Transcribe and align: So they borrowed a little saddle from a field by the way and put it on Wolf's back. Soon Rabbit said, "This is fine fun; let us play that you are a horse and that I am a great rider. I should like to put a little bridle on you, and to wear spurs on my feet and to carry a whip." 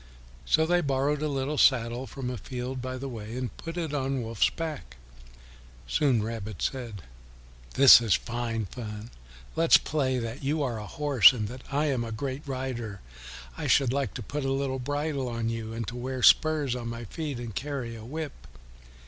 So 0.45 0.65
they 0.65 0.81
borrowed 0.81 1.21
a 1.21 1.27
little 1.27 1.59
saddle 1.59 2.07
from 2.07 2.31
a 2.31 2.37
field 2.39 2.81
by 2.81 2.97
the 2.97 3.07
way 3.07 3.37
and 3.37 3.55
put 3.57 3.77
it 3.77 3.93
on 3.93 4.23
Wolf's 4.23 4.49
back. 4.49 4.97
Soon 5.87 6.23
Rabbit 6.23 6.59
said, 6.59 7.03
"This 7.75 8.01
is 8.01 8.15
fine 8.15 8.65
fun; 8.65 9.11
let 9.55 9.69
us 9.73 9.77
play 9.77 10.17
that 10.17 10.43
you 10.43 10.63
are 10.63 10.79
a 10.79 10.87
horse 10.87 11.33
and 11.33 11.47
that 11.49 11.61
I 11.71 11.85
am 11.85 12.03
a 12.03 12.11
great 12.11 12.41
rider. 12.47 13.01
I 13.55 13.67
should 13.67 13.93
like 13.93 14.15
to 14.15 14.23
put 14.23 14.43
a 14.43 14.51
little 14.51 14.79
bridle 14.79 15.27
on 15.29 15.49
you, 15.49 15.71
and 15.71 15.87
to 15.89 15.95
wear 15.95 16.23
spurs 16.23 16.75
on 16.75 16.87
my 16.87 17.05
feet 17.05 17.37
and 17.37 17.55
to 17.55 17.61
carry 17.61 17.95
a 17.95 18.03
whip." 18.03 18.33